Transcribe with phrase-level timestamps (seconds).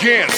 [0.00, 0.29] Just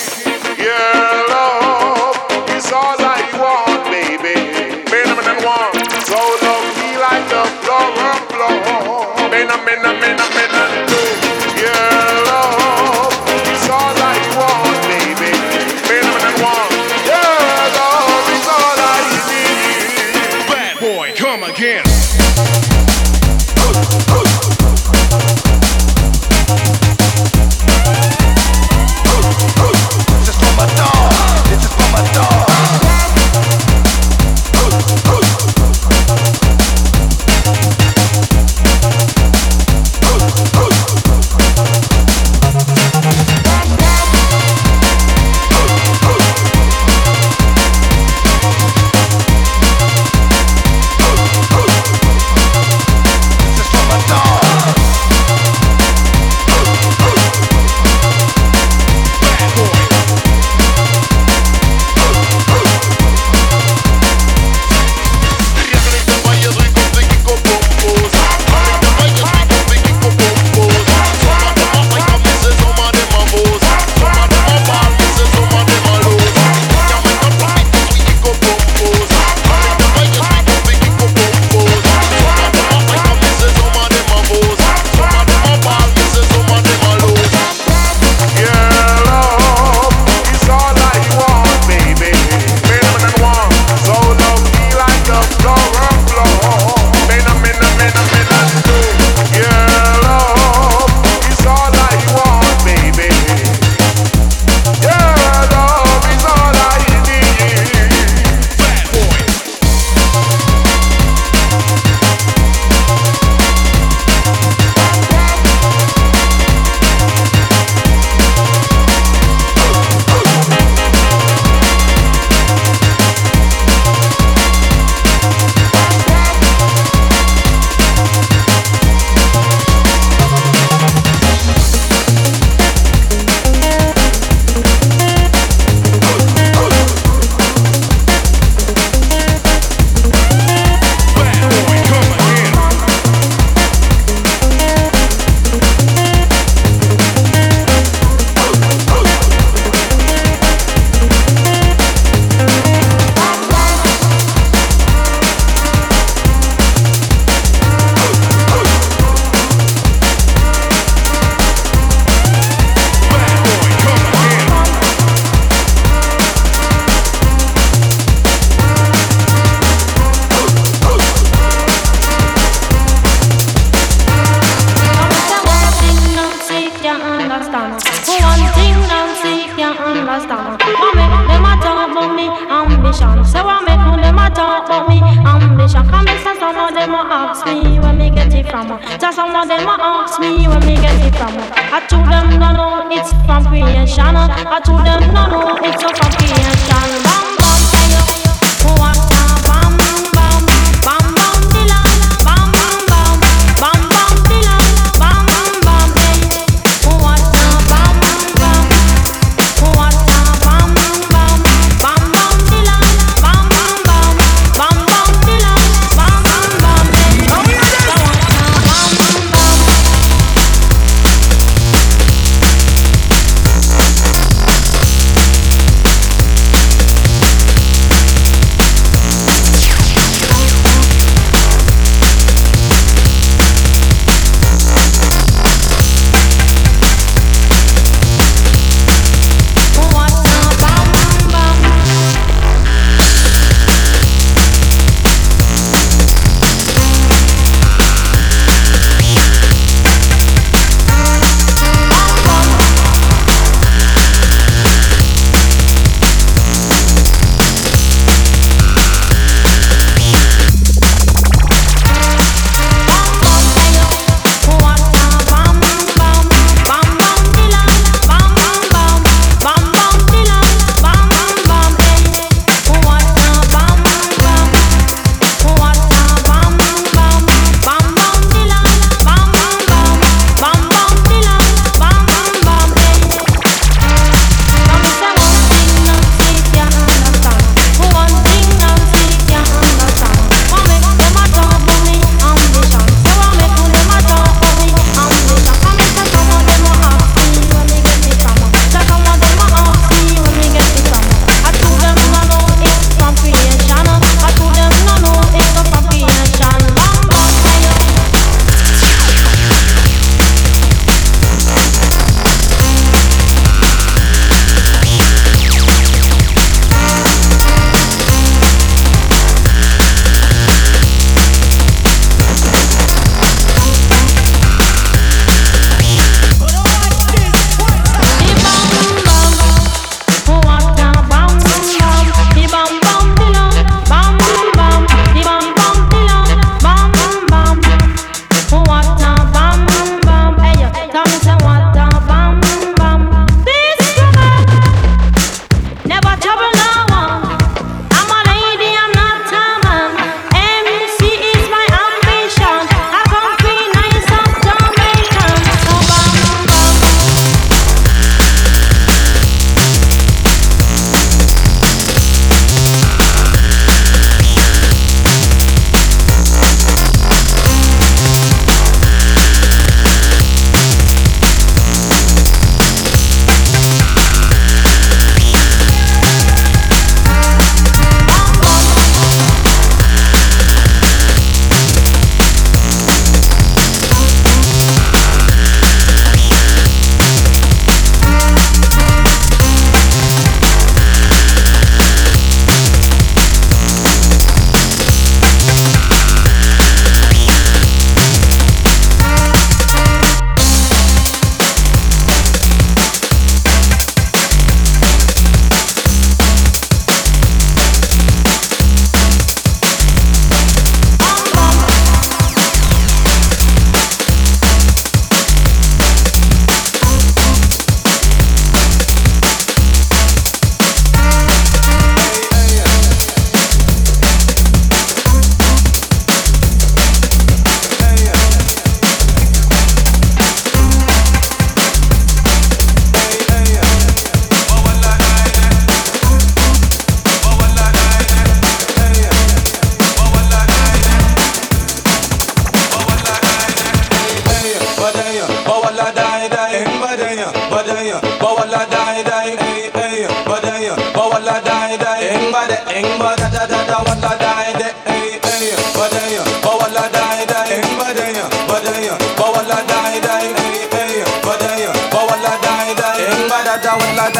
[189.13, 191.37] some of them ask me where me get it from.
[191.37, 194.17] I told them no no, it's from creation.
[194.17, 197.02] I told them no no, it's from creation.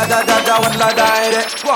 [0.09, 1.72] da da da da, What I da.